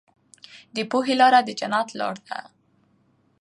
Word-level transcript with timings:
د 0.75 0.77
پوهې 0.91 1.13
لاره 1.21 1.39
د 1.43 1.49
جنت 1.59 1.89
لاره 1.99 2.21
ده. 2.27 2.39